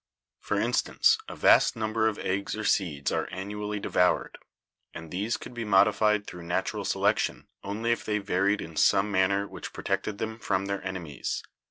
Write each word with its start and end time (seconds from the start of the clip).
For 0.39 0.59
instance, 0.59 1.19
a 1.29 1.35
vast 1.35 1.75
number 1.75 2.07
of 2.07 2.17
eggs 2.17 2.55
or 2.55 2.63
seeds 2.63 3.11
are 3.11 3.29
annually 3.31 3.79
devoured, 3.79 4.39
and 4.95 5.11
these 5.11 5.37
could 5.37 5.53
be 5.53 5.63
modified 5.63 6.25
through 6.25 6.41
natural 6.47 6.85
selection 6.85 7.47
only 7.63 7.91
if 7.91 8.03
they 8.03 8.17
varied 8.17 8.61
in 8.61 8.75
some 8.75 9.11
manner 9.11 9.47
which 9.47 9.73
protected 9.73 10.17
them 10.17 10.39
from 10.39 10.65
their 10.65 10.83
enemies. 10.83 11.43